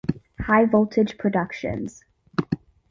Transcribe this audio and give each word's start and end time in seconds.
High 0.39 0.65
Voltage 0.65 1.15
Productions. 1.19 2.03